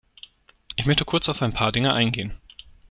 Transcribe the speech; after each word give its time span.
Ich 0.77 0.87
möchte 0.87 1.05
kurz 1.05 1.29
auf 1.29 1.43
ein 1.43 1.53
paar 1.53 1.71
Dinge 1.71 1.93
eingehen. 1.93 2.33